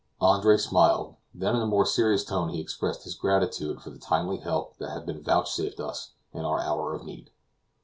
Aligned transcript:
Andre 0.19 0.57
smiled; 0.57 1.13
then, 1.31 1.55
in 1.55 1.61
a 1.61 1.67
more 1.67 1.85
serious 1.85 2.23
tone, 2.25 2.49
he 2.49 2.59
expressed 2.59 3.03
his 3.03 3.13
gratitude 3.13 3.83
for 3.83 3.91
the 3.91 3.99
timely 3.99 4.37
help 4.37 4.75
that 4.79 4.89
had 4.89 5.05
been 5.05 5.21
vouchsafed 5.21 5.79
us 5.79 6.13
in 6.33 6.43
our 6.43 6.59
hour 6.59 6.95
of 6.95 7.05
need. 7.05 7.29